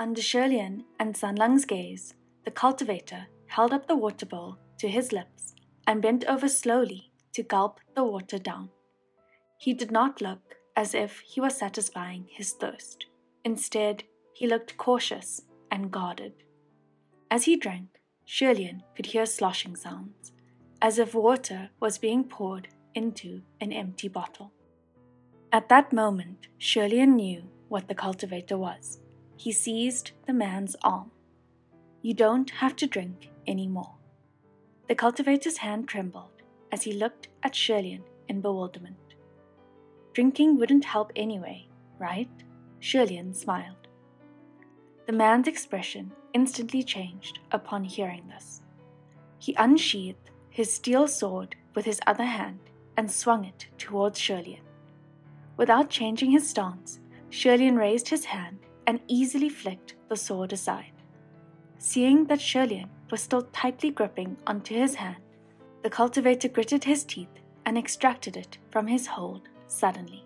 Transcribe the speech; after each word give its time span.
Under 0.00 0.22
Xie 0.22 0.48
Lian 0.48 0.84
and 0.98 1.14
Sanlang's 1.14 1.66
gaze, 1.66 2.14
the 2.46 2.50
cultivator 2.50 3.26
held 3.48 3.74
up 3.74 3.86
the 3.86 3.94
water 3.94 4.24
bowl 4.24 4.56
to 4.78 4.88
his 4.88 5.12
lips 5.12 5.54
and 5.86 6.00
bent 6.00 6.24
over 6.24 6.48
slowly 6.48 7.12
to 7.34 7.42
gulp 7.42 7.80
the 7.94 8.02
water 8.02 8.38
down. 8.38 8.70
He 9.58 9.74
did 9.74 9.90
not 9.90 10.22
look 10.22 10.56
as 10.74 10.94
if 10.94 11.20
he 11.20 11.38
was 11.38 11.54
satisfying 11.54 12.24
his 12.30 12.52
thirst. 12.52 13.08
Instead, 13.44 14.04
he 14.32 14.46
looked 14.46 14.78
cautious 14.78 15.42
and 15.70 15.90
guarded. 15.90 16.32
As 17.30 17.44
he 17.44 17.56
drank, 17.56 18.00
Xie 18.26 18.56
Lian 18.56 18.82
could 18.96 19.04
hear 19.04 19.26
sloshing 19.26 19.76
sounds, 19.76 20.32
as 20.80 20.98
if 20.98 21.14
water 21.14 21.68
was 21.78 21.98
being 21.98 22.24
poured 22.24 22.68
into 22.94 23.42
an 23.60 23.70
empty 23.70 24.08
bottle. 24.08 24.50
At 25.52 25.68
that 25.68 25.92
moment, 25.92 26.48
Xie 26.58 26.88
Lian 26.88 27.16
knew 27.16 27.42
what 27.68 27.86
the 27.86 27.94
cultivator 27.94 28.56
was. 28.56 28.99
He 29.40 29.52
seized 29.52 30.10
the 30.26 30.34
man's 30.34 30.76
arm. 30.82 31.12
You 32.02 32.12
don't 32.12 32.50
have 32.50 32.76
to 32.76 32.86
drink 32.86 33.30
any 33.46 33.66
more. 33.66 33.94
The 34.86 34.94
cultivator's 34.94 35.56
hand 35.56 35.88
trembled 35.88 36.42
as 36.70 36.82
he 36.82 36.92
looked 36.92 37.28
at 37.42 37.54
Xie 37.54 37.82
Lian 37.82 38.02
in 38.28 38.42
bewilderment. 38.42 39.14
Drinking 40.12 40.58
wouldn't 40.58 40.84
help 40.84 41.10
anyway, 41.16 41.66
right? 41.98 42.28
Xie 42.82 43.08
Lian 43.08 43.32
smiled. 43.32 43.88
The 45.06 45.14
man's 45.14 45.48
expression 45.48 46.12
instantly 46.34 46.82
changed 46.82 47.38
upon 47.50 47.84
hearing 47.84 48.28
this. 48.28 48.60
He 49.38 49.54
unsheathed 49.54 50.28
his 50.50 50.70
steel 50.70 51.08
sword 51.08 51.56
with 51.74 51.86
his 51.86 52.00
other 52.06 52.26
hand 52.26 52.60
and 52.98 53.10
swung 53.10 53.46
it 53.46 53.68
towards 53.78 54.20
Xie 54.20 54.44
Lian. 54.44 54.66
Without 55.56 55.88
changing 55.88 56.30
his 56.30 56.46
stance, 56.46 57.00
Xie 57.30 57.56
Lian 57.56 57.78
raised 57.78 58.10
his 58.10 58.26
hand 58.26 58.58
and 58.90 58.98
easily 59.06 59.48
flicked 59.48 59.94
the 60.08 60.16
sword 60.16 60.52
aside. 60.52 60.96
Seeing 61.78 62.24
that 62.24 62.40
Xie 62.40 62.68
Lian 62.68 62.88
was 63.08 63.22
still 63.22 63.42
tightly 63.58 63.90
gripping 63.90 64.36
onto 64.48 64.74
his 64.74 64.96
hand, 64.96 65.22
the 65.84 65.90
cultivator 65.98 66.48
gritted 66.48 66.82
his 66.82 67.04
teeth 67.04 67.36
and 67.64 67.78
extracted 67.78 68.36
it 68.36 68.58
from 68.72 68.88
his 68.88 69.06
hold 69.06 69.48
suddenly. 69.68 70.24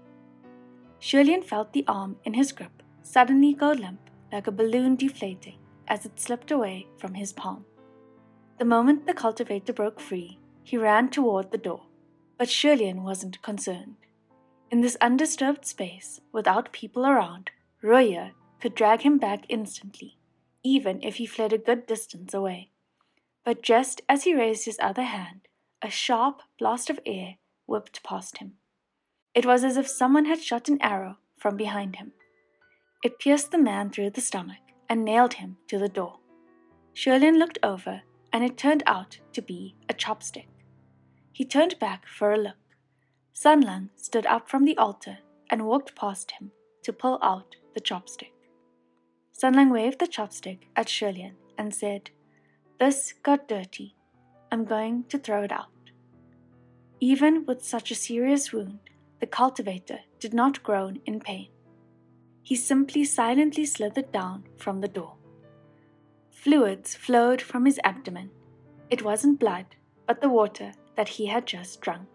Xie 0.98 1.26
Lian 1.26 1.42
felt 1.42 1.74
the 1.74 1.84
arm 1.86 2.16
in 2.24 2.32
his 2.32 2.52
grip 2.52 2.82
suddenly 3.02 3.52
go 3.52 3.72
limp 3.72 4.00
like 4.32 4.46
a 4.46 4.58
balloon 4.60 4.96
deflating 4.96 5.58
as 5.86 6.06
it 6.06 6.18
slipped 6.18 6.50
away 6.50 6.86
from 6.96 7.12
his 7.12 7.34
palm. 7.34 7.66
The 8.58 8.64
moment 8.64 9.06
the 9.06 9.12
cultivator 9.12 9.74
broke 9.74 10.00
free, 10.00 10.38
he 10.62 10.78
ran 10.78 11.10
toward 11.10 11.50
the 11.50 11.58
door, 11.58 11.82
but 12.38 12.48
Xie 12.48 12.78
Lian 12.78 13.02
wasn't 13.02 13.42
concerned. 13.42 13.96
In 14.70 14.80
this 14.80 14.96
undisturbed 15.02 15.66
space, 15.66 16.22
without 16.32 16.72
people 16.72 17.04
around, 17.04 17.50
Ruoye 17.82 18.30
could 18.64 18.74
drag 18.74 19.02
him 19.02 19.18
back 19.18 19.44
instantly, 19.50 20.16
even 20.62 20.98
if 21.02 21.16
he 21.16 21.26
fled 21.26 21.52
a 21.52 21.58
good 21.58 21.84
distance 21.84 22.32
away. 22.32 22.70
But 23.44 23.60
just 23.60 24.00
as 24.08 24.24
he 24.24 24.34
raised 24.34 24.64
his 24.64 24.78
other 24.80 25.02
hand, 25.02 25.48
a 25.82 25.90
sharp 25.90 26.40
blast 26.58 26.88
of 26.88 26.98
air 27.04 27.36
whipped 27.66 28.02
past 28.02 28.38
him. 28.38 28.54
It 29.34 29.44
was 29.44 29.64
as 29.64 29.76
if 29.76 29.86
someone 29.86 30.24
had 30.24 30.42
shot 30.42 30.70
an 30.70 30.80
arrow 30.80 31.18
from 31.36 31.58
behind 31.58 31.96
him. 31.96 32.12
It 33.02 33.18
pierced 33.18 33.50
the 33.50 33.58
man 33.58 33.90
through 33.90 34.08
the 34.08 34.22
stomach 34.22 34.64
and 34.88 35.04
nailed 35.04 35.34
him 35.34 35.58
to 35.68 35.78
the 35.78 35.90
door. 35.90 36.20
Xie 36.94 37.20
Lian 37.20 37.38
looked 37.38 37.58
over, 37.62 38.00
and 38.32 38.42
it 38.42 38.56
turned 38.56 38.82
out 38.86 39.18
to 39.34 39.42
be 39.42 39.74
a 39.90 39.92
chopstick. 39.92 40.48
He 41.32 41.44
turned 41.44 41.78
back 41.78 42.06
for 42.06 42.32
a 42.32 42.38
look. 42.38 42.64
Sanlang 43.34 43.90
stood 43.94 44.24
up 44.24 44.48
from 44.48 44.64
the 44.64 44.78
altar 44.78 45.18
and 45.50 45.66
walked 45.66 45.94
past 45.94 46.30
him 46.40 46.50
to 46.82 46.94
pull 46.94 47.18
out 47.20 47.56
the 47.74 47.82
chopstick. 47.82 48.33
Sanlang 49.36 49.72
waved 49.72 49.98
the 49.98 50.06
chopstick 50.06 50.68
at 50.76 50.86
Xie 50.86 51.12
Lian 51.12 51.34
and 51.58 51.74
said, 51.74 52.10
This 52.78 53.12
got 53.22 53.48
dirty. 53.48 53.96
I'm 54.52 54.64
going 54.64 55.04
to 55.08 55.18
throw 55.18 55.42
it 55.42 55.50
out. 55.50 55.70
Even 57.00 57.44
with 57.44 57.64
such 57.64 57.90
a 57.90 57.96
serious 57.96 58.52
wound, 58.52 58.78
the 59.18 59.26
cultivator 59.26 59.98
did 60.20 60.32
not 60.32 60.62
groan 60.62 61.00
in 61.04 61.18
pain. 61.18 61.48
He 62.42 62.54
simply 62.54 63.04
silently 63.04 63.66
slithered 63.66 64.12
down 64.12 64.44
from 64.56 64.80
the 64.80 64.88
door. 64.88 65.16
Fluids 66.30 66.94
flowed 66.94 67.42
from 67.42 67.64
his 67.64 67.80
abdomen. 67.82 68.30
It 68.90 69.02
wasn't 69.02 69.40
blood, 69.40 69.66
but 70.06 70.20
the 70.20 70.28
water 70.28 70.72
that 70.94 71.08
he 71.08 71.26
had 71.26 71.46
just 71.46 71.80
drunk. 71.80 72.06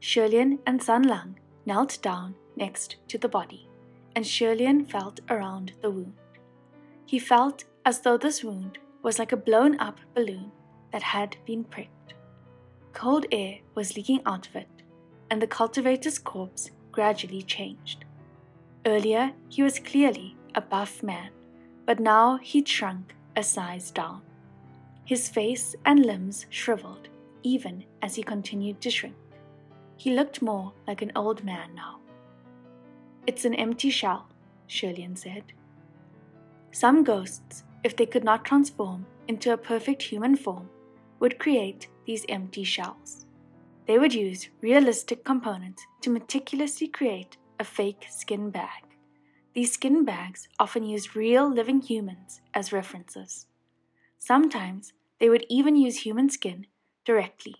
Xie 0.00 0.30
Lian 0.30 0.58
and 0.66 0.80
Sanlang 0.80 1.36
knelt 1.64 1.98
down 2.02 2.34
next 2.56 2.96
to 3.08 3.18
the 3.18 3.28
body, 3.28 3.68
and 4.16 4.24
Xie 4.24 4.58
Lian 4.58 4.84
felt 4.84 5.20
around 5.28 5.72
the 5.80 5.90
wound. 5.90 6.14
He 7.06 7.18
felt 7.18 7.64
as 7.84 8.00
though 8.00 8.16
this 8.16 8.42
wound 8.42 8.78
was 9.02 9.18
like 9.18 9.32
a 9.32 9.36
blown 9.36 9.78
up 9.78 10.00
balloon 10.14 10.50
that 10.92 11.02
had 11.02 11.36
been 11.44 11.64
pricked. 11.64 12.14
Cold 12.92 13.26
air 13.32 13.58
was 13.74 13.96
leaking 13.96 14.20
out 14.24 14.46
of 14.48 14.56
it, 14.56 14.68
and 15.30 15.42
the 15.42 15.46
cultivator's 15.46 16.18
corpse 16.18 16.70
gradually 16.92 17.42
changed. 17.42 18.04
Earlier, 18.86 19.32
he 19.48 19.62
was 19.62 19.78
clearly 19.78 20.36
a 20.54 20.60
buff 20.60 21.02
man, 21.02 21.30
but 21.86 22.00
now 22.00 22.38
he'd 22.38 22.68
shrunk 22.68 23.14
a 23.36 23.42
size 23.42 23.90
down. 23.90 24.22
His 25.04 25.28
face 25.28 25.74
and 25.84 26.06
limbs 26.06 26.46
shriveled, 26.50 27.08
even 27.42 27.84
as 28.00 28.14
he 28.14 28.22
continued 28.22 28.80
to 28.80 28.90
shrink. 28.90 29.16
He 29.96 30.14
looked 30.14 30.40
more 30.40 30.72
like 30.86 31.02
an 31.02 31.12
old 31.14 31.44
man 31.44 31.74
now. 31.74 31.98
It's 33.26 33.44
an 33.44 33.54
empty 33.54 33.90
shell, 33.90 34.28
Xie 34.68 34.96
Lian 34.96 35.16
said. 35.16 35.52
Some 36.74 37.04
ghosts, 37.04 37.62
if 37.84 37.94
they 37.94 38.04
could 38.04 38.24
not 38.24 38.44
transform 38.44 39.06
into 39.28 39.52
a 39.52 39.56
perfect 39.56 40.02
human 40.02 40.34
form, 40.34 40.68
would 41.20 41.38
create 41.38 41.86
these 42.04 42.26
empty 42.28 42.64
shells. 42.64 43.26
They 43.86 43.96
would 43.96 44.12
use 44.12 44.48
realistic 44.60 45.24
components 45.24 45.86
to 46.00 46.10
meticulously 46.10 46.88
create 46.88 47.36
a 47.60 47.64
fake 47.64 48.06
skin 48.10 48.50
bag. 48.50 48.82
These 49.54 49.74
skin 49.74 50.04
bags 50.04 50.48
often 50.58 50.82
used 50.82 51.14
real 51.14 51.48
living 51.48 51.80
humans 51.80 52.40
as 52.52 52.72
references. 52.72 53.46
Sometimes 54.18 54.94
they 55.20 55.28
would 55.28 55.46
even 55.48 55.76
use 55.76 55.98
human 55.98 56.28
skin 56.28 56.66
directly. 57.04 57.54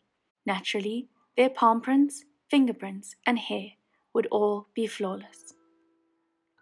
Naturally, 0.45 1.07
their 1.37 1.51
palm 1.51 1.81
prints, 1.81 2.25
fingerprints, 2.51 3.15
and 3.25 3.39
hair 3.39 3.75
would 4.13 4.27
all 4.33 4.67
be 4.75 4.89
flawless. 4.89 5.55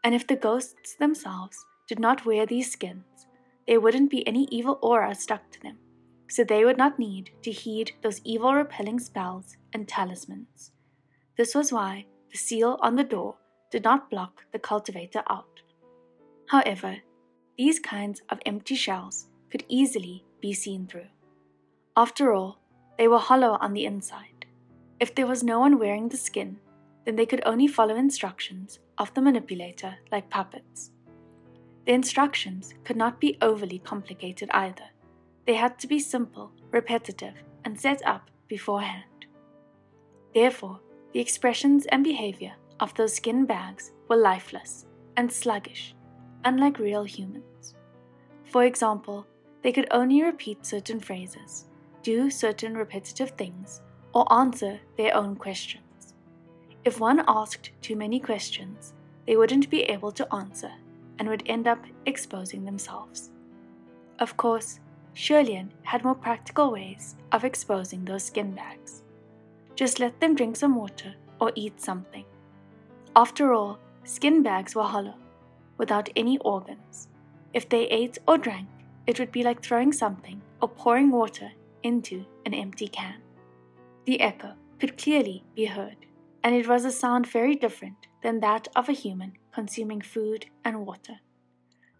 And 0.04 0.14
if 0.14 0.26
the 0.26 0.36
ghosts 0.36 0.96
themselves 0.96 1.64
did 1.92 2.00
not 2.00 2.24
wear 2.24 2.46
these 2.46 2.72
skins, 2.72 3.26
there 3.66 3.78
wouldn't 3.78 4.10
be 4.10 4.26
any 4.26 4.44
evil 4.50 4.78
aura 4.80 5.14
stuck 5.14 5.50
to 5.50 5.60
them 5.60 5.76
so 6.26 6.42
they 6.42 6.64
would 6.64 6.78
not 6.78 6.98
need 6.98 7.28
to 7.42 7.50
heed 7.50 7.92
those 8.00 8.22
evil 8.24 8.54
repelling 8.54 8.98
spells 8.98 9.58
and 9.74 9.86
talismans. 9.86 10.70
This 11.36 11.54
was 11.54 11.70
why 11.70 12.06
the 12.30 12.38
seal 12.38 12.78
on 12.80 12.96
the 12.96 13.04
door 13.04 13.34
did 13.70 13.84
not 13.84 14.08
block 14.08 14.40
the 14.52 14.58
cultivator 14.58 15.22
out. 15.28 15.60
However, 16.48 16.96
these 17.58 17.78
kinds 17.78 18.22
of 18.30 18.40
empty 18.46 18.74
shells 18.74 19.26
could 19.50 19.64
easily 19.68 20.24
be 20.40 20.54
seen 20.54 20.86
through. 20.86 21.12
After 21.94 22.32
all, 22.32 22.58
they 22.96 23.06
were 23.06 23.18
hollow 23.18 23.58
on 23.60 23.74
the 23.74 23.84
inside. 23.84 24.46
If 24.98 25.14
there 25.14 25.26
was 25.26 25.42
no 25.42 25.60
one 25.60 25.78
wearing 25.78 26.08
the 26.08 26.16
skin, 26.16 26.56
then 27.04 27.16
they 27.16 27.26
could 27.26 27.42
only 27.44 27.66
follow 27.66 27.96
instructions 27.96 28.78
of 28.96 29.12
the 29.12 29.20
manipulator 29.20 29.96
like 30.10 30.30
puppets. 30.30 30.92
The 31.84 31.92
instructions 31.92 32.74
could 32.84 32.96
not 32.96 33.20
be 33.20 33.36
overly 33.42 33.80
complicated 33.80 34.48
either. 34.52 34.90
They 35.46 35.54
had 35.54 35.78
to 35.80 35.88
be 35.88 35.98
simple, 35.98 36.52
repetitive, 36.70 37.34
and 37.64 37.78
set 37.78 38.04
up 38.06 38.30
beforehand. 38.46 39.26
Therefore, 40.32 40.80
the 41.12 41.20
expressions 41.20 41.86
and 41.86 42.04
behavior 42.04 42.54
of 42.78 42.94
those 42.94 43.14
skin 43.14 43.46
bags 43.46 43.92
were 44.08 44.16
lifeless 44.16 44.86
and 45.16 45.30
sluggish, 45.30 45.94
unlike 46.44 46.78
real 46.78 47.04
humans. 47.04 47.74
For 48.44 48.64
example, 48.64 49.26
they 49.62 49.72
could 49.72 49.88
only 49.90 50.22
repeat 50.22 50.64
certain 50.64 51.00
phrases, 51.00 51.66
do 52.02 52.30
certain 52.30 52.76
repetitive 52.76 53.30
things, 53.30 53.82
or 54.14 54.30
answer 54.32 54.80
their 54.96 55.16
own 55.16 55.36
questions. 55.36 56.14
If 56.84 57.00
one 57.00 57.24
asked 57.28 57.70
too 57.80 57.96
many 57.96 58.20
questions, 58.20 58.94
they 59.26 59.36
wouldn't 59.36 59.70
be 59.70 59.82
able 59.82 60.12
to 60.12 60.34
answer 60.34 60.72
and 61.22 61.28
would 61.28 61.44
end 61.46 61.68
up 61.68 61.78
exposing 62.04 62.64
themselves. 62.64 63.30
Of 64.18 64.36
course, 64.36 64.80
Xie 65.14 65.46
Lian 65.46 65.70
had 65.84 66.02
more 66.02 66.16
practical 66.16 66.72
ways 66.72 67.14
of 67.30 67.44
exposing 67.44 68.04
those 68.04 68.24
skin 68.24 68.56
bags. 68.56 69.04
Just 69.76 70.00
let 70.00 70.18
them 70.18 70.34
drink 70.34 70.56
some 70.56 70.74
water 70.74 71.14
or 71.40 71.52
eat 71.54 71.80
something. 71.80 72.24
After 73.14 73.52
all, 73.52 73.78
skin 74.02 74.42
bags 74.42 74.74
were 74.74 74.82
hollow, 74.82 75.14
without 75.78 76.08
any 76.16 76.38
organs. 76.38 77.06
If 77.54 77.68
they 77.68 77.84
ate 77.86 78.18
or 78.26 78.36
drank, 78.36 78.68
it 79.06 79.20
would 79.20 79.30
be 79.30 79.44
like 79.44 79.62
throwing 79.62 79.92
something 79.92 80.42
or 80.60 80.70
pouring 80.70 81.12
water 81.12 81.52
into 81.84 82.24
an 82.46 82.52
empty 82.52 82.88
can. 82.88 83.22
The 84.06 84.20
echo 84.20 84.54
could 84.80 84.98
clearly 84.98 85.44
be 85.54 85.66
heard, 85.66 85.98
and 86.42 86.52
it 86.52 86.66
was 86.66 86.84
a 86.84 86.90
sound 86.90 87.28
very 87.28 87.54
different 87.54 88.08
than 88.24 88.40
that 88.40 88.66
of 88.74 88.88
a 88.88 88.98
human 89.04 89.34
consuming 89.52 90.00
food 90.00 90.46
and 90.64 90.86
water. 90.86 91.20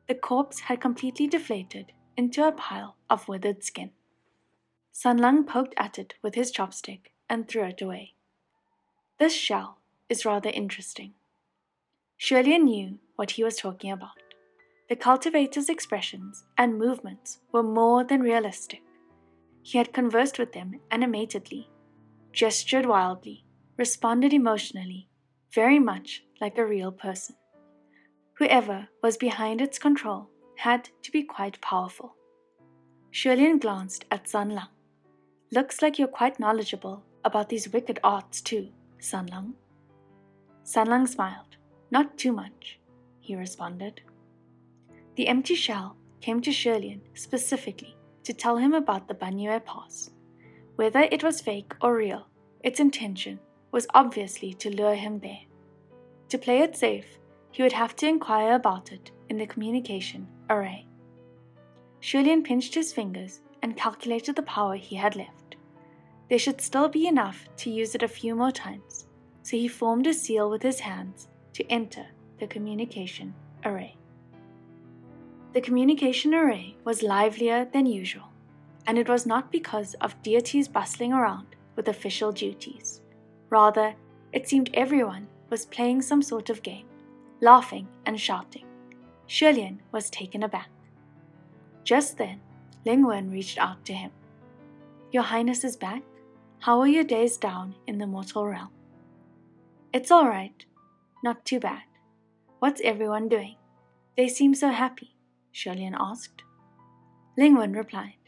the 0.09 0.15
corpse 0.15 0.61
had 0.61 0.81
completely 0.81 1.27
deflated 1.27 1.93
into 2.17 2.47
a 2.47 2.53
pile 2.53 2.97
of 3.09 3.29
withered 3.29 3.63
skin. 3.65 3.91
San 4.93 5.17
Lang 5.17 5.45
poked 5.45 5.75
at 5.77 5.99
it 5.99 6.15
with 6.23 6.35
his 6.35 6.53
chopstick 6.53 7.13
and 7.29 7.49
threw 7.49 7.65
it 7.65 7.81
away. 7.81 8.15
This 9.19 9.33
shell 9.35 9.79
is 10.09 10.27
rather 10.27 10.51
interesting. 10.51 11.15
Xie 12.21 12.45
Lian 12.45 12.65
knew 12.65 12.99
what 13.17 13.33
he 13.33 13.45
was 13.45 13.57
talking 13.57 13.91
about. 13.91 14.19
The 14.89 14.97
cultivator's 14.97 15.69
expressions 15.71 16.45
and 16.59 16.79
movements 16.79 17.39
were 17.53 17.63
more 17.63 18.05
than 18.05 18.21
realistic. 18.21 18.83
He 19.63 19.79
had 19.79 19.93
conversed 19.95 20.39
with 20.39 20.53
them 20.53 20.81
animatedly, 20.91 21.71
gestured 22.33 22.85
wildly, 22.85 23.45
responded 23.79 24.33
emotionally, 24.35 25.09
very 25.55 25.79
much 25.79 26.25
like 26.41 26.59
a 26.59 26.67
real 26.67 26.93
person. 26.93 27.37
Whoever 28.43 28.89
was 29.05 29.17
behind 29.17 29.61
its 29.61 29.79
control 29.79 30.29
had 30.57 30.89
to 31.03 31.13
be 31.13 31.23
quite 31.23 31.61
powerful. 31.61 32.17
Xie 33.13 33.37
Lian 33.37 33.61
glanced 33.61 34.05
at 34.11 34.29
San 34.29 34.51
Lang. 34.51 34.67
Looks 35.53 35.81
like 35.81 35.97
you're 35.97 36.09
quite 36.09 36.41
knowledgeable 36.41 37.05
about 37.25 37.51
these 37.51 37.73
wicked 37.73 38.01
arts 38.03 38.41
too, 38.41 38.71
San 38.99 39.27
Lang. 39.27 39.55
San 40.65 40.89
Lang 40.89 41.07
smiled. 41.07 41.57
Not 41.93 42.19
too 42.19 42.33
much, 42.33 42.81
he 43.21 43.37
responded. 43.37 44.01
The 45.15 45.29
empty 45.29 45.55
shell 45.55 45.97
came 46.21 46.41
to 46.41 46.51
Xie 46.51 46.81
Lian 46.81 47.03
specifically 47.15 47.95
to 48.25 48.33
tell 48.33 48.57
him 48.57 48.75
about 48.75 49.07
the 49.07 49.15
Banyue 49.15 49.65
Pass. 49.65 50.11
Whether 50.75 51.03
it 51.13 51.23
was 51.23 51.41
fake 51.41 51.75
or 51.81 51.97
real, 51.97 52.27
its 52.65 52.81
intention 52.81 53.39
was 53.71 53.87
obviously 53.95 54.53
to 54.55 54.77
lure 54.77 54.97
him 54.97 55.21
there. 55.21 55.43
To 56.31 56.39
play 56.39 56.59
it 56.59 56.77
safe, 56.77 57.19
he 57.53 57.63
would 57.63 57.73
have 57.73 57.95
to 57.97 58.09
inquire 58.09 58.55
about 58.55 58.93
it 58.93 59.13
in 59.29 59.37
the 59.37 59.47
communication 59.47 60.27
array. 60.51 60.87
Xie 62.01 62.25
Lian 62.25 62.43
pinched 62.43 62.75
his 62.75 62.93
fingers 62.93 63.41
and 63.63 63.77
calculated 63.77 64.35
the 64.35 64.43
power 64.43 64.75
he 64.75 64.97
had 64.97 65.15
left. 65.15 65.57
There 66.29 66.39
should 66.39 66.61
still 66.61 66.89
be 66.89 67.07
enough 67.07 67.49
to 67.59 67.71
use 67.71 67.95
it 67.95 68.03
a 68.03 68.09
few 68.09 68.35
more 68.35 68.51
times, 68.51 69.07
so 69.43 69.57
he 69.57 69.69
formed 69.69 70.07
a 70.07 70.15
seal 70.15 70.51
with 70.51 70.63
his 70.63 70.81
hands 70.81 71.29
to 71.53 71.67
enter 71.71 72.07
the 72.41 72.47
communication 72.47 73.35
array. 73.65 73.97
The 75.53 75.61
communication 75.61 76.35
array 76.35 76.77
was 76.85 77.03
livelier 77.03 77.67
than 77.67 77.85
usual, 77.87 78.33
and 78.87 78.99
it 78.99 79.09
was 79.09 79.27
not 79.27 79.53
because 79.53 79.95
of 80.01 80.21
deities 80.23 80.67
bustling 80.67 81.13
around 81.13 81.47
with 81.77 81.89
official 81.89 82.33
duties. 82.33 83.03
Rather, 83.51 83.95
it 84.33 84.49
seemed 84.49 84.71
everyone 84.73 85.29
was 85.51 85.67
playing 85.67 86.01
some 86.01 86.23
sort 86.23 86.49
of 86.49 86.63
game, 86.63 86.87
laughing 87.43 87.89
and 88.07 88.19
shouting. 88.19 88.65
Xie 89.29 89.53
Lian 89.53 89.81
was 89.91 90.09
taken 90.09 90.45
aback. 90.45 90.71
Just 91.83 92.17
then, 92.17 92.41
Ling 92.87 93.05
Wen 93.05 93.31
reached 93.31 93.59
out 93.59 93.85
to 93.85 93.93
him. 93.93 94.13
Your 95.11 95.25
Highness 95.25 95.65
is 95.65 95.77
back? 95.77 96.03
How 96.61 96.79
are 96.81 96.87
your 96.87 97.03
days 97.03 97.37
down 97.37 97.75
in 97.89 97.99
the 97.99 98.07
mortal 98.07 98.47
realm? 98.47 98.71
It's 99.93 100.13
all 100.13 100.29
right. 100.29 100.65
Not 101.25 101.45
too 101.45 101.59
bad. 101.59 101.83
What's 102.61 102.81
everyone 102.85 103.29
doing? 103.29 103.57
They 104.17 104.29
seem 104.29 104.55
so 104.55 104.69
happy, 104.69 105.17
Xie 105.53 105.75
Lian 105.75 105.97
asked. 105.99 106.45
Ling 107.37 107.57
Wen 107.57 107.73
replied, 107.73 108.23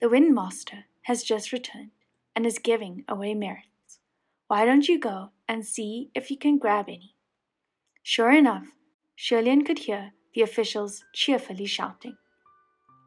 The 0.00 0.08
Wind 0.08 0.34
Master 0.34 0.84
has 1.02 1.22
just 1.22 1.52
returned 1.52 1.90
and 2.34 2.46
is 2.46 2.58
giving 2.58 3.04
away 3.08 3.34
merits. 3.34 3.98
Why 4.48 4.64
don't 4.64 4.88
you 4.88 4.98
go 4.98 5.30
and 5.46 5.66
see 5.66 6.10
if 6.14 6.30
you 6.30 6.38
can 6.38 6.56
grab 6.56 6.86
any? 6.88 7.13
Sure 8.06 8.30
enough, 8.30 8.66
Xie 9.16 9.42
Lian 9.42 9.64
could 9.64 9.78
hear 9.78 10.12
the 10.34 10.42
officials 10.42 11.02
cheerfully 11.14 11.64
shouting. 11.64 12.18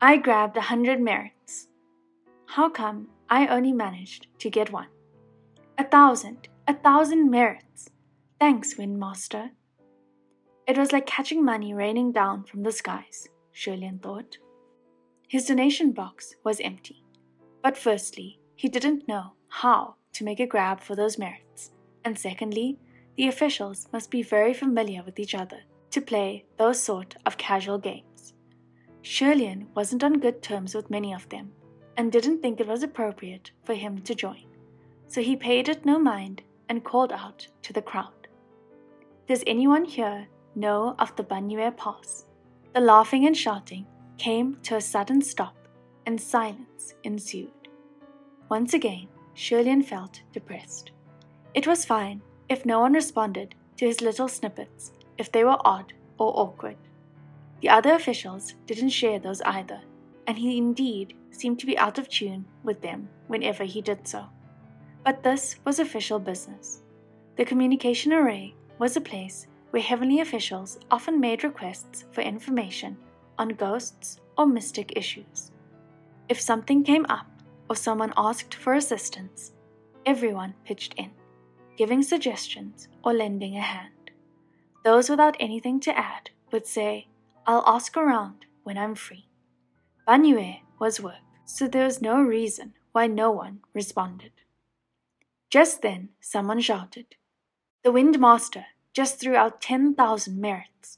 I 0.02 0.18
grabbed 0.18 0.58
a 0.58 0.62
hundred 0.62 1.00
merits. 1.00 1.68
How 2.48 2.68
come 2.70 3.10
I 3.30 3.46
only 3.46 3.74
managed 3.74 4.26
to 4.40 4.50
get 4.50 4.72
one? 4.72 4.88
A 5.78 5.84
thousand, 5.84 6.48
a 6.68 6.74
thousand 6.74 7.30
merits. 7.30 7.92
Thanks, 8.40 8.74
Windmaster. 8.74 9.52
It 10.68 10.80
was 10.80 10.92
like 10.92 11.06
catching 11.06 11.46
money 11.46 11.76
raining 11.76 12.12
down 12.12 12.44
from 12.46 12.64
the 12.64 12.72
skies, 12.72 13.30
Xie 13.54 13.80
Lian 13.80 14.00
thought. 14.00 14.40
His 15.28 15.46
donation 15.46 15.92
box 15.92 16.34
was 16.44 16.60
empty. 16.60 17.04
But 17.62 17.78
firstly, 17.78 18.40
he 18.56 18.68
didn't 18.68 19.08
know 19.08 19.34
how 19.48 19.96
to 20.14 20.24
make 20.24 20.40
a 20.40 20.48
grab 20.48 20.82
for 20.82 20.96
those 20.96 21.20
merits, 21.20 21.70
and 22.04 22.18
secondly, 22.18 22.80
the 23.18 23.28
officials 23.28 23.88
must 23.92 24.12
be 24.12 24.22
very 24.22 24.54
familiar 24.54 25.02
with 25.04 25.20
each 25.20 25.34
other 25.34 25.58
to 25.90 26.00
play 26.00 26.46
those 26.58 26.82
sort 26.82 27.16
of 27.26 27.38
casual 27.38 27.80
games. 27.80 28.34
Xie 29.04 29.36
Lian 29.36 29.66
wasn't 29.74 30.04
on 30.04 30.20
good 30.20 30.42
terms 30.44 30.76
with 30.76 30.92
many 30.92 31.14
of 31.14 31.28
them 31.30 31.52
and 31.98 32.12
didn't 32.12 32.42
think 32.42 32.60
it 32.60 32.68
was 32.68 32.84
appropriate 32.84 33.52
for 33.64 33.74
him 33.74 34.00
to 34.02 34.14
join, 34.14 34.46
so 35.08 35.22
he 35.22 35.36
paid 35.36 35.68
it 35.68 35.84
no 35.86 35.98
mind 35.98 36.44
and 36.70 36.84
called 36.84 37.12
out 37.12 37.48
to 37.64 37.74
the 37.74 37.82
crowd. 37.82 38.28
Does 39.28 39.44
anyone 39.48 39.86
here 39.86 40.28
know 40.56 40.96
of 41.00 41.16
the 41.16 41.24
Banyue 41.24 41.76
Pass? 41.76 42.26
The 42.74 42.82
laughing 42.82 43.26
and 43.26 43.36
shouting 43.36 43.88
came 44.20 44.58
to 44.64 44.76
a 44.76 44.82
sudden 44.82 45.22
stop 45.22 45.56
and 46.06 46.22
silence 46.22 46.94
ensued. 47.04 47.70
Once 48.50 48.76
again, 48.76 49.08
Xie 49.36 49.64
Lian 49.64 49.84
felt 49.84 50.22
depressed. 50.34 50.92
It 51.56 51.66
was 51.66 51.84
fine 51.84 52.22
if 52.50 52.66
no 52.66 52.80
one 52.80 52.94
responded 52.94 53.56
to 53.78 53.86
his 53.86 54.02
little 54.02 54.28
snippets, 54.28 54.92
if 55.18 55.32
they 55.32 55.44
were 55.44 55.58
odd 55.66 55.94
or 56.18 56.32
awkward. 56.40 56.78
The 57.62 57.70
other 57.70 57.94
officials 57.94 58.54
didn't 58.66 58.90
share 58.90 59.20
those 59.20 59.42
either, 59.42 59.82
and 60.28 60.38
he 60.38 60.58
indeed 60.58 61.16
seemed 61.32 61.60
to 61.60 61.66
be 61.66 61.78
out 61.78 61.98
of 61.98 62.10
tune 62.10 62.46
with 62.64 62.82
them 62.82 63.10
whenever 63.28 63.64
he 63.64 63.82
did 63.82 64.08
so. 64.08 64.26
But 65.04 65.24
this 65.24 65.56
was 65.66 65.80
official 65.80 66.20
business. 66.20 66.82
The 67.36 67.46
communication 67.46 68.14
array 68.14 68.56
was 68.80 68.96
a 68.96 69.02
place 69.02 69.48
where 69.72 69.82
heavenly 69.82 70.22
officials 70.22 70.80
often 70.90 71.20
made 71.20 71.44
requests 71.44 72.06
for 72.12 72.22
information 72.22 72.98
on 73.38 73.50
ghosts 73.50 74.20
or 74.38 74.46
mystic 74.46 74.94
issues. 74.96 75.52
If 76.30 76.42
something 76.42 76.84
came 76.84 77.06
up, 77.10 77.28
or 77.70 77.76
someone 77.76 78.14
asked 78.16 78.56
for 78.56 78.74
assistance, 78.74 79.52
everyone 80.06 80.54
pitched 80.64 80.94
in, 80.96 81.12
giving 81.78 82.04
suggestions 82.04 82.88
or 83.04 83.14
lending 83.14 83.56
a 83.56 83.62
hand. 83.62 84.12
Those 84.84 85.10
without 85.10 85.38
anything 85.40 85.80
to 85.82 85.98
add 85.98 86.32
would 86.52 86.66
say, 86.66 87.08
I'll 87.46 87.64
ask 87.68 87.96
around 87.96 88.46
when 88.64 88.78
I'm 88.78 88.96
free. 88.96 89.28
Banyue 90.08 90.60
was 90.80 91.00
work, 91.02 91.24
so 91.46 91.68
there 91.68 91.86
was 91.86 92.02
no 92.02 92.22
reason 92.22 92.74
why 92.92 93.08
no 93.08 93.32
one 93.32 93.60
responded. 93.74 94.32
Just 95.50 95.82
then, 95.82 96.10
someone 96.20 96.60
shouted, 96.60 97.16
The 97.84 97.92
Wind 97.92 98.20
Master 98.20 98.66
just 98.94 99.20
threw 99.20 99.36
out 99.36 99.62
10,000 99.62 100.42
merits. 100.42 100.98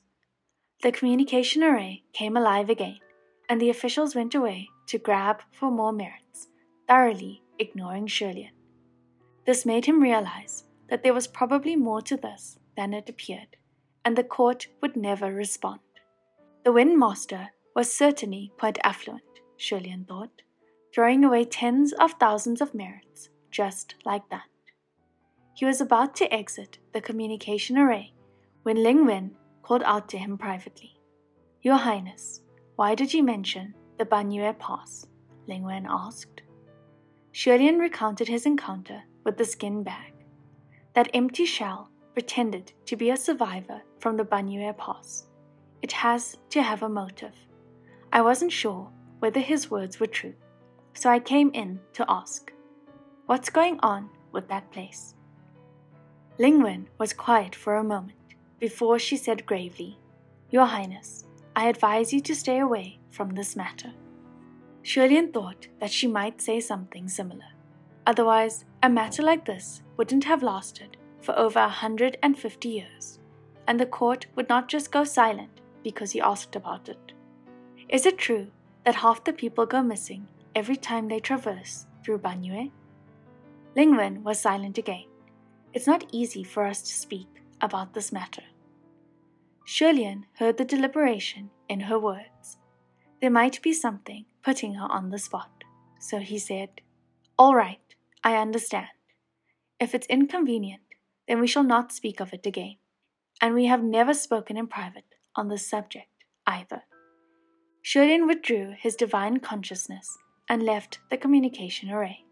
The 0.81 0.91
communication 0.91 1.63
array 1.63 2.03
came 2.13 2.37
alive 2.37 2.69
again, 2.69 2.99
and 3.49 3.59
the 3.59 3.69
officials 3.69 4.15
went 4.15 4.33
away 4.33 4.69
to 4.87 4.97
grab 4.97 5.41
for 5.51 5.69
more 5.69 5.91
merits 5.91 6.47
thoroughly 6.89 7.43
ignoring 7.59 8.07
Xie 8.07 8.33
Lian. 8.33 8.51
This 9.45 9.63
made 9.63 9.85
him 9.85 10.01
realize 10.01 10.63
that 10.89 11.03
there 11.03 11.13
was 11.13 11.27
probably 11.27 11.75
more 11.75 12.01
to 12.01 12.17
this 12.17 12.57
than 12.75 12.93
it 12.93 13.09
appeared, 13.09 13.57
and 14.03 14.15
the 14.17 14.23
court 14.23 14.67
would 14.81 14.95
never 14.95 15.33
respond. 15.33 15.79
The 16.63 16.71
Wind 16.71 16.97
Master 16.97 17.49
was 17.75 17.93
certainly 17.93 18.51
quite 18.57 18.79
affluent, 18.83 19.23
Xie 19.57 19.81
Lian 19.81 20.05
thought, 20.05 20.41
throwing 20.93 21.23
away 21.23 21.45
tens 21.45 21.93
of 21.93 22.13
thousands 22.13 22.61
of 22.61 22.73
merits 22.73 23.29
just 23.51 23.95
like 24.05 24.29
that. 24.29 24.43
He 25.53 25.65
was 25.65 25.81
about 25.81 26.15
to 26.15 26.33
exit 26.33 26.79
the 26.93 27.01
communication 27.01 27.77
array 27.77 28.13
when 28.63 28.81
Ling 28.83 29.05
Wen 29.05 29.35
called 29.61 29.83
out 29.85 30.09
to 30.09 30.17
him 30.17 30.37
privately. 30.37 30.99
Your 31.61 31.77
Highness, 31.77 32.41
why 32.75 32.95
did 32.95 33.13
you 33.13 33.23
mention 33.23 33.73
the 33.97 34.05
Banyue 34.05 34.57
Pass? 34.57 35.05
Ling 35.47 35.63
Wen 35.63 35.85
asked. 35.89 36.43
Xie 37.33 37.59
Lian 37.59 37.79
recounted 37.79 38.27
his 38.27 38.45
encounter 38.45 39.03
with 39.25 39.37
the 39.37 39.45
skin 39.45 39.83
bag. 39.83 40.08
That 40.99 41.11
empty 41.13 41.45
shell 41.45 41.89
pretended 42.13 42.73
to 42.87 42.97
be 42.97 43.09
a 43.09 43.15
survivor 43.15 43.81
from 43.99 44.17
the 44.17 44.25
Banyue 44.25 44.77
Pass. 44.77 45.27
It 45.81 45.93
has 45.93 46.35
to 46.49 46.61
have 46.61 46.83
a 46.83 46.89
motive. 46.89 47.35
I 48.11 48.19
wasn't 48.19 48.51
sure 48.51 48.91
whether 49.19 49.39
his 49.39 49.71
words 49.71 50.01
were 50.01 50.07
true, 50.07 50.33
so 50.93 51.09
I 51.09 51.19
came 51.19 51.51
in 51.53 51.79
to 51.93 52.05
ask, 52.09 52.51
What's 53.27 53.49
going 53.49 53.79
on 53.79 54.09
with 54.33 54.49
that 54.49 54.69
place? 54.73 55.15
Ling 56.37 56.61
Wen 56.61 56.89
was 56.97 57.13
quiet 57.13 57.55
for 57.55 57.77
a 57.77 57.81
moment 57.95 58.35
before 58.59 58.99
she 58.99 59.15
said 59.15 59.45
gravely, 59.45 59.97
Your 60.49 60.65
Highness, 60.65 61.23
I 61.55 61.69
advise 61.69 62.11
you 62.11 62.19
to 62.19 62.35
stay 62.35 62.59
away 62.59 62.99
from 63.09 63.29
this 63.29 63.55
matter. 63.55 63.93
Xie 64.83 65.07
Lian 65.07 65.31
thought 65.31 65.69
that 65.79 65.91
she 65.91 66.07
might 66.07 66.41
say 66.41 66.59
something 66.59 67.07
similar. 67.07 67.53
Otherwise, 68.05 68.65
a 68.83 68.89
matter 68.89 69.23
like 69.23 69.45
this 69.45 69.81
wouldn't 69.99 70.23
have 70.23 70.41
lasted 70.41 70.95
for 71.19 71.37
over 71.37 71.59
a 71.59 71.63
150 71.63 72.69
years, 72.69 73.19
and 73.67 73.77
the 73.77 73.85
court 73.85 74.27
would 74.33 74.47
not 74.47 74.69
just 74.69 74.93
go 74.93 75.03
silent 75.03 75.59
because 75.83 76.11
he 76.11 76.21
asked 76.21 76.55
about 76.55 76.87
it. 76.87 77.11
Is 77.89 78.05
it 78.05 78.17
true 78.17 78.47
that 78.85 78.95
half 78.95 79.25
the 79.25 79.33
people 79.33 79.65
go 79.65 79.83
missing 79.83 80.25
every 80.55 80.77
time 80.77 81.09
they 81.09 81.19
traverse 81.19 81.85
through 82.01 82.19
Banyue? 82.19 82.71
Lingwen 83.75 84.23
was 84.23 84.39
silent 84.39 84.77
again. 84.77 85.03
It's 85.73 85.85
not 85.85 86.05
easy 86.13 86.45
for 86.45 86.65
us 86.65 86.81
to 86.83 86.93
speak 86.93 87.27
about 87.59 87.93
this 87.93 88.13
matter. 88.13 88.43
Xie 89.67 89.93
Lian 89.93 90.23
heard 90.35 90.55
the 90.55 90.63
deliberation 90.63 91.49
in 91.67 91.81
her 91.81 91.99
words. 91.99 92.55
There 93.19 93.29
might 93.29 93.61
be 93.61 93.73
something 93.73 94.23
putting 94.45 94.75
her 94.75 94.87
on 94.89 95.09
the 95.09 95.19
spot, 95.19 95.65
so 95.99 96.19
he 96.19 96.39
said, 96.39 96.69
All 97.37 97.53
right, 97.53 97.81
I 98.23 98.37
understand. 98.37 98.87
If 99.79 99.95
it's 99.95 100.07
inconvenient, 100.07 100.81
then 101.27 101.39
we 101.39 101.47
shall 101.47 101.63
not 101.63 101.91
speak 101.91 102.19
of 102.19 102.33
it 102.33 102.45
again, 102.45 102.77
and 103.41 103.53
we 103.53 103.65
have 103.65 103.83
never 103.83 104.13
spoken 104.13 104.57
in 104.57 104.67
private 104.67 105.15
on 105.35 105.47
this 105.47 105.69
subject 105.69 106.25
either. 106.45 106.83
Xie 107.85 108.07
Lian 108.07 108.27
withdrew 108.27 108.75
his 108.77 108.95
divine 108.95 109.39
consciousness 109.39 110.17
and 110.49 110.63
left 110.63 110.99
the 111.09 111.17
communication 111.17 111.89
array. 111.89 112.25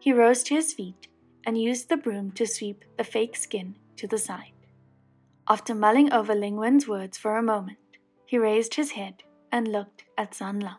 He 0.00 0.12
rose 0.12 0.42
to 0.44 0.54
his 0.54 0.72
feet 0.72 1.08
and 1.44 1.60
used 1.60 1.88
the 1.88 1.96
broom 1.96 2.30
to 2.32 2.46
sweep 2.46 2.84
the 2.96 3.04
fake 3.04 3.36
skin 3.36 3.76
to 3.96 4.06
the 4.06 4.18
side. 4.18 4.52
After 5.48 5.74
mulling 5.74 6.12
over 6.12 6.34
Ling 6.34 6.56
Wen's 6.56 6.88
words 6.88 7.18
for 7.18 7.36
a 7.36 7.42
moment, 7.42 7.78
he 8.24 8.38
raised 8.38 8.74
his 8.74 8.92
head 8.92 9.22
and 9.52 9.68
looked 9.68 10.04
at 10.16 10.34
San 10.34 10.60
Lang. 10.60 10.76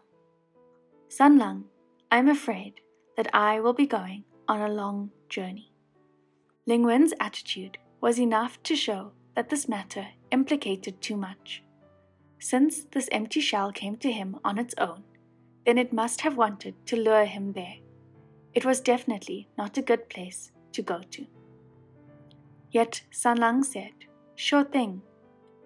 San 1.10 1.38
Lang, 1.38 1.66
I'm 2.10 2.30
afraid 2.30 2.82
that 3.18 3.30
I 3.36 3.60
will 3.60 3.74
be 3.74 3.86
going 3.86 4.24
on 4.48 4.62
a 4.62 4.74
long 4.74 5.12
journey. 5.30 5.71
Lingwen's 6.70 7.14
attitude 7.20 7.80
was 8.02 8.20
enough 8.20 8.62
to 8.64 8.76
show 8.76 9.14
that 9.36 9.50
this 9.50 9.68
matter 9.68 10.08
implicated 10.30 11.02
too 11.02 11.18
much. 11.18 11.64
Since 12.40 12.84
this 12.92 13.10
empty 13.12 13.42
shell 13.42 13.72
came 13.72 13.96
to 13.98 14.12
him 14.12 14.38
on 14.44 14.60
its 14.60 14.76
own, 14.78 15.04
then 15.66 15.80
it 15.80 15.92
must 15.92 16.22
have 16.22 16.38
wanted 16.38 16.76
to 16.86 16.96
lure 16.96 17.26
him 17.26 17.54
there. 17.54 17.78
It 18.54 18.64
was 18.64 18.80
definitely 18.80 19.48
not 19.58 19.78
a 19.78 19.82
good 19.82 20.08
place 20.10 20.52
to 20.74 20.84
go 20.84 21.02
to. 21.12 21.26
Yet 22.70 23.02
San 23.10 23.38
Lang 23.38 23.64
said, 23.64 23.94
Sure 24.36 24.64
thing. 24.64 25.02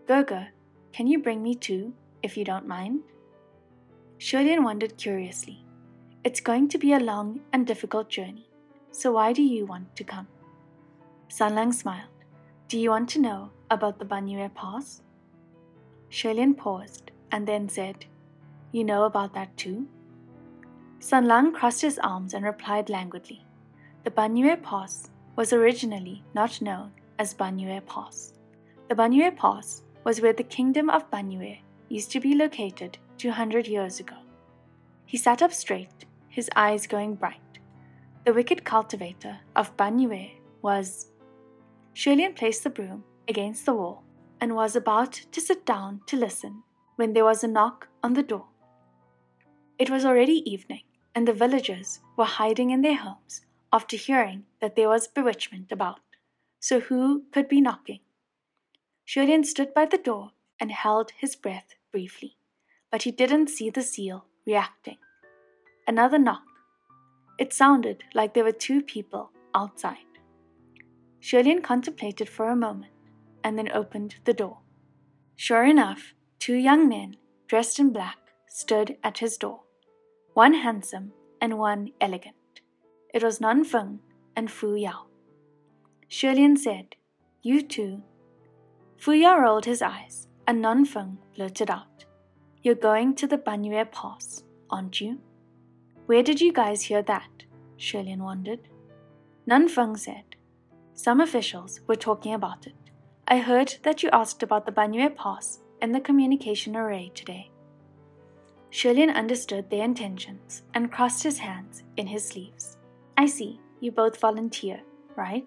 Gege, 0.07 0.47
can 0.93 1.07
you 1.07 1.19
bring 1.19 1.43
me 1.43 1.55
too, 1.55 1.93
if 2.23 2.37
you 2.37 2.45
don't 2.45 2.67
mind? 2.67 3.03
Xie 4.17 4.45
Lian 4.45 4.63
wondered 4.63 4.97
curiously. 4.97 5.65
It's 6.23 6.39
going 6.39 6.69
to 6.69 6.77
be 6.77 6.93
a 6.93 6.99
long 6.99 7.41
and 7.51 7.67
difficult 7.67 8.09
journey, 8.09 8.49
so 8.91 9.11
why 9.11 9.33
do 9.33 9.43
you 9.43 9.65
want 9.65 9.95
to 9.97 10.03
come? 10.03 10.27
San 11.27 11.55
Lang 11.55 11.71
smiled. 11.71 12.09
Do 12.67 12.79
you 12.79 12.89
want 12.89 13.09
to 13.09 13.19
know 13.19 13.51
about 13.69 13.99
the 13.99 14.05
Banyue 14.05 14.53
Pass? 14.53 15.01
Xie 16.09 16.35
Lian 16.35 16.55
paused 16.55 17.11
and 17.31 17.47
then 17.47 17.67
said, 17.67 18.05
You 18.71 18.83
know 18.83 19.03
about 19.03 19.33
that 19.33 19.55
too? 19.57 19.87
Sanlang 20.99 21.53
crossed 21.53 21.81
his 21.81 21.99
arms 21.99 22.33
and 22.33 22.43
replied 22.43 22.89
languidly. 22.89 23.45
The 24.03 24.11
Banyue 24.11 24.61
Pass 24.63 25.09
was 25.35 25.53
originally 25.53 26.23
not 26.33 26.61
known 26.61 26.91
as 27.19 27.33
Banyue 27.33 27.85
Pass. 27.85 28.33
The 28.89 28.95
Banyue 28.95 29.35
Pass 29.35 29.83
was 30.03 30.21
where 30.21 30.33
the 30.33 30.43
kingdom 30.43 30.89
of 30.89 31.09
Banyue 31.11 31.59
used 31.89 32.11
to 32.11 32.19
be 32.19 32.33
located 32.33 32.97
200 33.17 33.67
years 33.67 33.99
ago. 33.99 34.15
He 35.05 35.17
sat 35.17 35.41
up 35.41 35.53
straight, 35.53 36.05
his 36.29 36.49
eyes 36.55 36.87
going 36.87 37.15
bright. 37.15 37.59
The 38.25 38.33
wicked 38.33 38.63
cultivator 38.63 39.39
of 39.55 39.75
Banyue 39.77 40.31
was. 40.61 41.07
Xie 41.95 42.17
Lian 42.17 42.33
placed 42.33 42.65
the 42.65 42.69
broom 42.69 43.05
against 43.29 43.65
the 43.65 43.73
wall 43.73 44.03
and 44.41 44.53
was 44.53 44.75
about 44.75 45.13
to 45.31 45.39
sit 45.39 45.65
down 45.65 46.01
to 46.07 46.17
listen 46.17 46.63
when 46.97 47.13
there 47.13 47.23
was 47.23 47.41
a 47.41 47.47
knock 47.47 47.87
on 48.03 48.13
the 48.13 48.23
door. 48.23 48.47
It 49.79 49.89
was 49.89 50.03
already 50.03 50.43
evening, 50.49 50.83
and 51.15 51.25
the 51.25 51.33
villagers 51.33 52.01
were 52.17 52.25
hiding 52.25 52.71
in 52.71 52.81
their 52.81 52.97
homes 52.97 53.45
after 53.71 53.95
hearing 53.95 54.43
that 54.59 54.75
there 54.75 54.89
was 54.89 55.07
bewitchment 55.07 55.71
about. 55.71 56.01
So 56.59 56.81
who 56.81 57.23
could 57.31 57.47
be 57.47 57.61
knocking? 57.61 58.01
Xie 59.07 59.27
Lian 59.27 59.45
stood 59.45 59.73
by 59.73 59.85
the 59.85 59.97
door 59.97 60.31
and 60.59 60.71
held 60.71 61.11
his 61.17 61.37
breath 61.37 61.75
briefly, 61.93 62.35
but 62.91 63.03
he 63.03 63.11
didn't 63.11 63.49
see 63.49 63.69
the 63.69 63.81
seal 63.81 64.25
reacting. 64.45 64.97
Another 65.87 66.19
knock. 66.19 66.43
It 67.39 67.53
sounded 67.53 68.03
like 68.13 68.33
there 68.33 68.43
were 68.43 68.51
two 68.51 68.81
people 68.81 69.31
outside. 69.53 70.04
Xie 71.25 71.43
Lian 71.43 71.63
contemplated 71.63 72.29
for 72.29 72.49
a 72.49 72.55
moment 72.55 72.93
and 73.43 73.57
then 73.57 73.71
opened 73.71 74.13
the 74.25 74.33
door. 74.33 74.59
Sure 75.35 75.63
enough, 75.63 76.13
two 76.37 76.53
young 76.53 76.87
men 76.87 77.15
dressed 77.47 77.79
in 77.79 77.91
black 77.91 78.17
stood 78.47 78.97
at 79.03 79.17
his 79.17 79.35
door, 79.35 79.61
one 80.35 80.53
handsome 80.53 81.13
and 81.41 81.57
one 81.57 81.89
elegant. 81.99 82.61
It 83.11 83.23
was 83.23 83.41
Nan 83.41 83.63
Feng 83.63 84.01
and 84.35 84.51
Fu 84.51 84.75
Yao. 84.75 85.07
Xie 86.11 86.35
Lian 86.35 86.57
said, 86.57 86.95
You 87.41 87.63
two 87.63 88.03
Fu 88.95 89.13
Yao 89.13 89.39
rolled 89.39 89.65
his 89.65 89.81
eyes, 89.81 90.27
and 90.45 90.63
Nanfeng 90.63 91.17
blurted 91.35 91.71
out, 91.71 92.05
You're 92.61 92.75
going 92.75 93.15
to 93.15 93.25
the 93.25 93.39
Banyue 93.39 93.91
Pass, 93.91 94.43
aren't 94.69 95.01
you? 95.01 95.19
Where 96.05 96.21
did 96.21 96.39
you 96.39 96.53
guys 96.53 96.83
hear 96.83 97.01
that? 97.01 97.45
Xie 97.79 98.05
Lian 98.05 98.19
wondered. 98.19 98.69
Nanfeng 99.49 99.97
said, 99.97 100.34
Some 100.95 101.19
officials 101.19 101.81
were 101.87 101.95
talking 101.95 102.33
about 102.33 102.65
it. 102.65 102.73
I 103.27 103.39
heard 103.39 103.75
that 103.83 104.01
you 104.01 104.09
asked 104.13 104.41
about 104.41 104.65
the 104.65 104.71
Banyue 104.71 105.13
Pass 105.13 105.59
and 105.81 105.93
the 105.93 105.99
communication 105.99 106.75
array 106.75 107.11
today. 107.13 107.51
Xie 108.71 108.95
Lian 108.95 109.09
understood 109.09 109.69
their 109.69 109.83
intentions 109.83 110.63
and 110.73 110.91
crossed 110.91 111.23
his 111.23 111.39
hands 111.39 111.83
in 111.97 112.07
his 112.07 112.25
sleeves. 112.25 112.77
I 113.17 113.25
see, 113.25 113.59
you 113.81 113.91
both 113.91 114.19
volunteer, 114.19 114.81
right? 115.17 115.45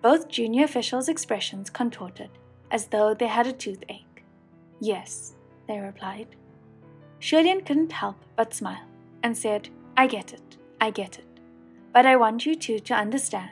Both 0.00 0.28
junior 0.28 0.64
officials' 0.64 1.10
expressions 1.10 1.68
contorted, 1.68 2.30
as 2.70 2.86
though 2.86 3.14
they 3.14 3.28
had 3.28 3.46
a 3.46 3.52
toothache. 3.52 4.24
Yes, 4.80 5.34
they 5.68 5.78
replied. 5.78 6.28
Xie 7.20 7.44
Lian 7.44 7.64
couldn't 7.64 7.92
help 7.92 8.16
but 8.34 8.54
smile 8.54 8.86
and 9.22 9.36
said, 9.36 9.68
I 9.96 10.06
get 10.06 10.32
it, 10.32 10.56
I 10.80 10.90
get 10.90 11.18
it. 11.18 11.26
But 11.92 12.06
I 12.06 12.16
want 12.16 12.46
you 12.46 12.54
two 12.54 12.78
to 12.78 12.94
understand 12.94 13.50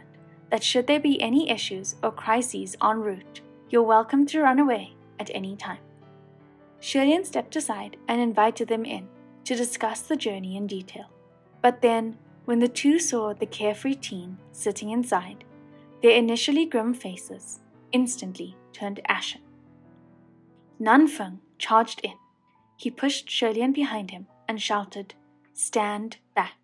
that 0.51 0.65
should 0.65 0.87
there 0.87 1.01
be 1.01 1.21
any 1.21 1.49
issues 1.49 1.97
or 2.03 2.11
crises 2.11 2.77
en 2.83 3.01
route, 3.01 3.41
you're 3.69 3.83
welcome 3.83 4.27
to 4.27 4.43
run 4.43 4.59
away 4.59 4.95
at 5.19 5.31
any 5.33 5.57
time. 5.57 5.79
Xie 6.81 7.07
Lian 7.07 7.25
stepped 7.25 7.57
aside 7.57 7.97
and 8.09 8.21
invited 8.21 8.69
them 8.69 8.85
in 8.85 9.09
to 9.45 9.55
discuss 9.55 10.03
the 10.03 10.17
journey 10.17 10.57
in 10.57 10.67
detail. 10.67 11.07
But 11.63 11.83
then, 11.83 12.17
when 12.47 12.59
the 12.59 12.69
two 12.69 12.99
saw 12.99 13.33
the 13.33 13.47
carefree 13.47 13.97
teen 13.97 14.39
sitting 14.53 14.91
inside, 14.91 15.45
their 16.03 16.17
initially 16.17 16.67
grim 16.67 16.95
faces 16.95 17.61
instantly 17.93 18.57
turned 18.73 19.01
ashen. 19.07 19.43
Nanfeng 20.81 21.39
charged 21.59 22.01
in. 22.03 22.15
He 22.77 22.91
pushed 22.91 23.29
Xie 23.29 23.55
Lian 23.55 23.73
behind 23.73 24.11
him 24.11 24.27
and 24.49 24.61
shouted, 24.61 25.15
Stand 25.53 26.17
back. 26.35 26.57